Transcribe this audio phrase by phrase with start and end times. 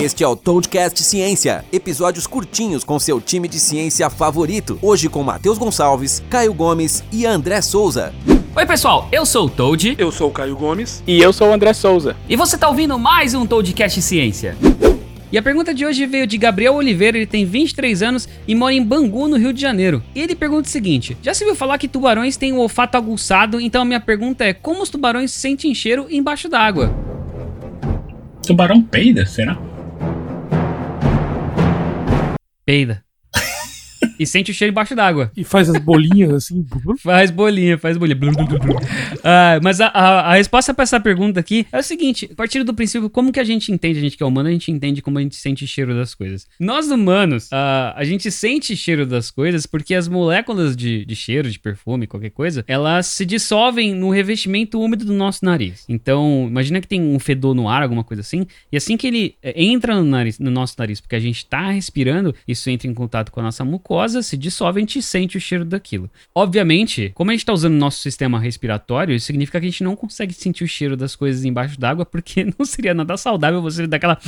[0.00, 4.78] Este é o Toadcast Ciência, episódios curtinhos com seu time de ciência favorito.
[4.80, 8.14] Hoje com Matheus Gonçalves, Caio Gomes e André Souza.
[8.54, 9.96] Oi, pessoal, eu sou o Toad.
[9.98, 11.02] Eu sou o Caio Gomes.
[11.04, 12.14] E eu sou o André Souza.
[12.28, 14.56] E você tá ouvindo mais um Toadcast Ciência.
[15.32, 18.74] E a pergunta de hoje veio de Gabriel Oliveira, ele tem 23 anos e mora
[18.74, 20.00] em Bangu, no Rio de Janeiro.
[20.14, 23.60] E ele pergunta o seguinte: Já se viu falar que tubarões têm o olfato aguçado?
[23.60, 26.94] Então a minha pergunta é: como os tubarões sentem cheiro embaixo d'água?
[28.46, 29.58] Tubarão peida, será?
[32.68, 33.07] Peida.
[34.18, 35.30] E sente o cheiro embaixo d'água.
[35.36, 36.66] E faz as bolinhas assim.
[36.98, 38.18] Faz bolinha, faz bolinha.
[39.24, 42.62] Ah, mas a, a, a resposta para essa pergunta aqui é o seguinte: a partir
[42.62, 45.02] do princípio, como que a gente entende, a gente que é humano, a gente entende
[45.02, 46.46] como a gente sente cheiro das coisas.
[46.58, 51.50] Nós humanos, a, a gente sente cheiro das coisas porque as moléculas de, de cheiro,
[51.50, 55.84] de perfume, qualquer coisa, elas se dissolvem no revestimento úmido do nosso nariz.
[55.88, 59.34] Então, imagina que tem um fedor no ar, alguma coisa assim, e assim que ele
[59.42, 62.94] é, entra no, nariz, no nosso nariz, porque a gente tá respirando, isso entra em
[62.94, 66.10] contato com a nossa mucosa, se dissolve, a gente sente o cheiro daquilo.
[66.34, 69.84] Obviamente, como a gente tá usando o nosso sistema respiratório, isso significa que a gente
[69.84, 73.86] não consegue sentir o cheiro das coisas embaixo d'água, porque não seria nada saudável você
[73.86, 74.18] dar aquela,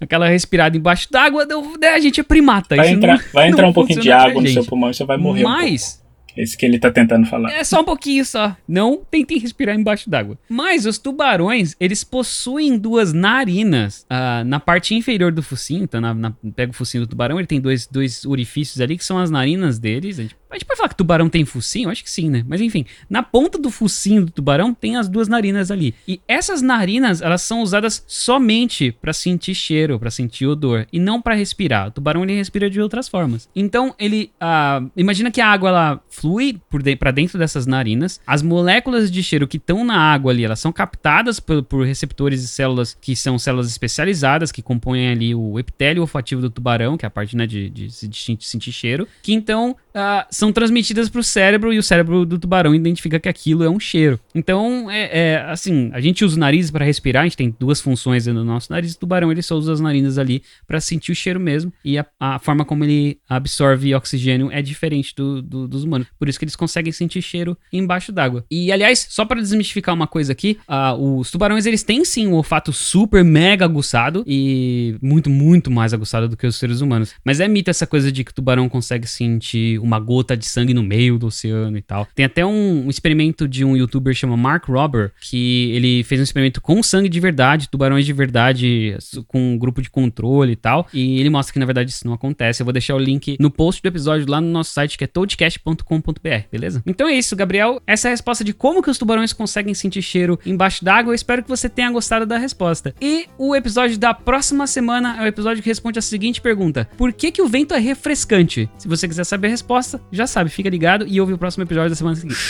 [0.00, 1.46] aquela respirada embaixo d'água,
[1.80, 2.76] né, a gente é primata.
[2.76, 5.16] Vai entrar, não- vai entrar um pouquinho de água no seu pulmão e você vai
[5.16, 5.44] morrer.
[5.44, 6.05] um Mas, pouco.
[6.36, 7.50] Esse que ele tá tentando falar.
[7.50, 8.56] é só um pouquinho só.
[8.68, 10.38] Não tentem respirar embaixo d'água.
[10.48, 15.84] Mas os tubarões, eles possuem duas narinas ah, na parte inferior do focinho.
[15.84, 19.04] Então, na, na- pega o focinho do tubarão, ele tem dois, dois orifícios ali que
[19.04, 20.18] são as narinas deles.
[20.18, 21.90] A gente, a gente pode falar que tubarão tem focinho?
[21.90, 22.44] Acho que sim, né?
[22.48, 25.94] Mas enfim, na ponta do focinho do tubarão tem as duas narinas ali.
[26.08, 31.20] E essas narinas, elas são usadas somente pra sentir cheiro, pra sentir odor, e não
[31.20, 31.88] pra respirar.
[31.88, 33.48] O tubarão ele respira de outras formas.
[33.54, 34.30] Então, ele.
[34.40, 38.20] ah, imagina que a água ela flui de, para dentro dessas narinas.
[38.26, 42.42] As moléculas de cheiro que estão na água ali, elas são captadas por, por receptores
[42.42, 47.04] e células que são células especializadas, que compõem ali o epitélio olfativo do tubarão, que
[47.04, 51.20] é a parte né, de, de, de sentir cheiro, que então ah, são transmitidas para
[51.20, 54.18] o cérebro e o cérebro do tubarão identifica que aquilo é um cheiro.
[54.34, 57.80] Então, é, é, assim, a gente usa o nariz para respirar, a gente tem duas
[57.80, 61.14] funções no nosso nariz, o tubarão ele só usa as narinas ali para sentir o
[61.14, 65.84] cheiro mesmo, e a, a forma como ele absorve oxigênio é diferente do, do- dos
[65.84, 66.06] humanos.
[66.18, 68.44] Por isso que eles conseguem sentir cheiro embaixo d'água.
[68.50, 72.34] E, aliás, só para desmistificar uma coisa aqui, ah, os tubarões eles têm sim um
[72.34, 77.14] olfato super mega aguçado e muito, muito mais aguçado do que os seres humanos.
[77.24, 80.74] Mas é mito essa coisa de que o tubarão consegue sentir uma gota de sangue
[80.74, 82.08] no meio do oceano e tal.
[82.14, 86.24] Tem até um, um experimento de um youtuber chamado Mark Robber, que ele fez um
[86.24, 90.86] experimento com sangue de verdade, tubarões de verdade, com um grupo de controle e tal.
[90.92, 92.62] E ele mostra que na verdade isso não acontece.
[92.62, 95.06] Eu vou deixar o link no post do episódio lá no nosso site que é
[95.06, 96.82] toadcast.com.br, beleza?
[96.86, 97.80] Então é isso, Gabriel.
[97.86, 101.10] Essa é a resposta de como que os tubarões conseguem sentir cheiro embaixo d'água.
[101.10, 102.94] Eu espero que você tenha gostado da resposta.
[103.00, 107.12] E o episódio da próxima semana é o episódio que responde a seguinte pergunta: Por
[107.12, 108.68] que que o vento é refrescante?
[108.78, 111.90] Se você quiser saber a resposta, já sabe, fica ligado e ouve o próximo episódio
[111.90, 112.38] da semana seguinte.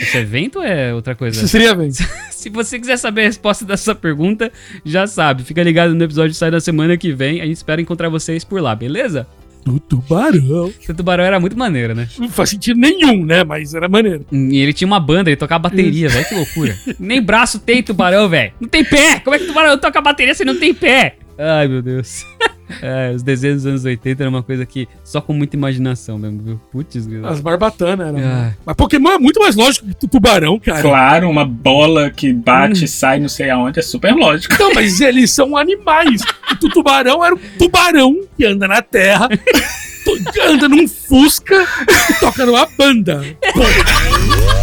[0.00, 1.36] Isso é vento ou é outra coisa?
[1.36, 1.90] Isso seria bem.
[2.30, 4.50] Se você quiser saber a resposta dessa pergunta,
[4.82, 5.44] já sabe.
[5.44, 7.42] Fica ligado no episódio que sai da semana que vem.
[7.42, 9.26] A gente espera encontrar vocês por lá, beleza?
[9.62, 10.72] Do tubarão.
[10.88, 12.08] O tubarão era muito maneiro, né?
[12.18, 13.44] Não faz sentido nenhum, né?
[13.44, 14.24] Mas era maneiro.
[14.32, 16.26] E ele tinha uma banda, ele tocava bateria, velho.
[16.26, 16.76] Que loucura.
[16.98, 18.52] Nem braço tem tubarão, velho.
[18.58, 19.20] Não tem pé.
[19.20, 21.16] Como é que tubarão toca bateria se não tem pé?
[21.38, 22.24] Ai, meu Deus.
[22.82, 26.40] É, os desenhos dos anos 80 era uma coisa que só com muita imaginação mesmo,
[26.42, 26.60] viu?
[26.72, 27.08] Putz.
[27.24, 28.18] As barbatanas eram.
[28.20, 28.52] Ah.
[28.64, 30.82] Mas Pokémon é muito mais lógico que o tubarão, cara.
[30.82, 32.40] Claro, uma bola que Hum.
[32.44, 34.54] bate e sai não sei aonde é super lógico.
[34.58, 36.20] Não, mas eles são animais.
[36.62, 39.28] O tubarão era um tubarão que anda na terra,
[40.48, 41.66] anda num fusca
[42.08, 43.22] e toca numa banda.
[43.52, 43.60] Pô,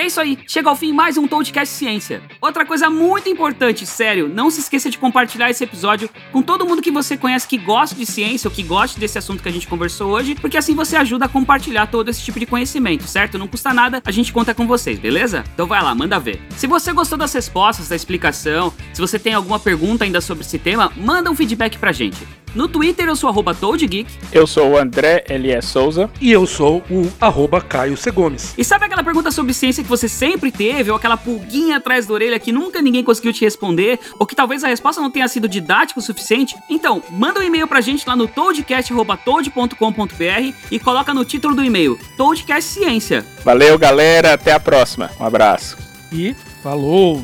[0.00, 2.22] E é isso aí, chega ao fim mais um Toadcast Ciência.
[2.40, 6.80] Outra coisa muito importante, sério, não se esqueça de compartilhar esse episódio com todo mundo
[6.80, 9.68] que você conhece que gosta de ciência ou que gosta desse assunto que a gente
[9.68, 13.36] conversou hoje, porque assim você ajuda a compartilhar todo esse tipo de conhecimento, certo?
[13.36, 15.44] Não custa nada, a gente conta com vocês, beleza?
[15.52, 16.40] Então vai lá, manda ver.
[16.56, 20.58] Se você gostou das respostas, da explicação, se você tem alguma pergunta ainda sobre esse
[20.58, 22.26] tema, manda um feedback pra gente.
[22.54, 24.10] No Twitter eu sou arroba ToadGeek.
[24.32, 25.60] Eu sou o André L.E.
[25.62, 26.10] Souza.
[26.20, 28.10] E eu sou o arroba Caio C.
[28.10, 28.54] Gomes.
[28.58, 32.14] E sabe aquela pergunta sobre ciência que você sempre teve, ou aquela pulguinha atrás da
[32.14, 35.48] orelha que nunca ninguém conseguiu te responder, ou que talvez a resposta não tenha sido
[35.48, 36.56] didática o suficiente?
[36.68, 41.98] Então, manda um e-mail pra gente lá no toadcast.toad.com.br e coloca no título do e-mail
[42.16, 43.24] Toadcast Ciência.
[43.44, 44.34] Valeu, galera.
[44.34, 45.10] Até a próxima.
[45.18, 45.76] Um abraço.
[46.12, 47.22] E falou!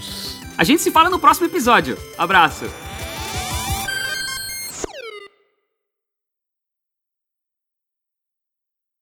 [0.57, 1.99] A gente se fala no próximo episódio.
[2.17, 2.86] Abraço!